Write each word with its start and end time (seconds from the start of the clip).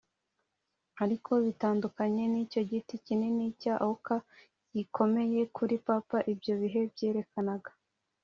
ariko 1.03 1.31
bitandukanye 1.45 2.23
nicyo 2.31 2.61
giti 2.69 2.95
kinini 3.05 3.45
cya 3.61 3.75
oak 3.89 4.07
gikomeye, 4.75 5.39
kuri 5.55 5.75
papa 5.87 6.17
ibyo 6.33 6.53
bihe 6.61 6.81
byerekanaga. 6.93 7.71